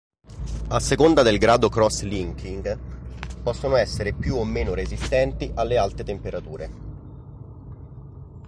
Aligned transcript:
A 0.69 0.79
seconda 0.79 1.21
del 1.21 1.37
grado 1.37 1.69
cross-linking 1.69 2.75
possono 3.43 3.75
essere 3.75 4.13
più 4.13 4.33
o 4.35 4.43
meno 4.43 4.73
resistenti 4.73 5.51
alle 5.53 5.77
alte 5.77 6.03
temperature. 6.03 6.69